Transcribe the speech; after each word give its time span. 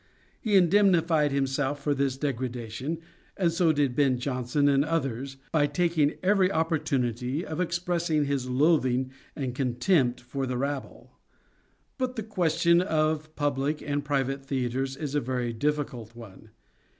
He 0.39 0.55
indemnified 0.55 1.31
himself 1.31 1.83
for 1.83 1.93
this 1.93 2.17
degradation, 2.17 2.97
and 3.37 3.51
so 3.51 3.71
did 3.71 3.95
Ben 3.95 4.17
Jonson 4.17 4.67
and 4.67 4.83
others, 4.83 5.37
by 5.51 5.67
taking 5.67 6.15
every 6.23 6.51
opportunity 6.51 7.45
of 7.45 7.61
expressing 7.61 8.25
his 8.25 8.49
loathing 8.49 9.11
and 9.35 9.53
contempt 9.53 10.19
for 10.19 10.47
the 10.47 10.57
rabble. 10.57 11.11
But 11.99 12.15
the 12.15 12.23
question 12.23 12.81
of 12.81 13.35
public 13.35 13.83
and 13.83 14.03
private 14.03 14.43
theatres 14.43 14.97
is 14.97 15.13
a 15.13 15.21
very 15.21 15.53
difficult 15.53 16.15
one. 16.15 16.49